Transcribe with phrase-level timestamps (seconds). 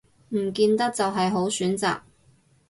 [0.29, 1.99] 唔見得就係好選擇